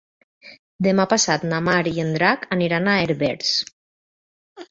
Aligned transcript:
Demà 0.87 1.03
passat 1.11 1.43
na 1.51 1.59
Mar 1.67 1.83
i 1.91 1.93
en 2.05 2.09
Drac 2.17 2.47
aniran 2.57 2.89
a 2.89 2.97
Herbers. 3.03 3.53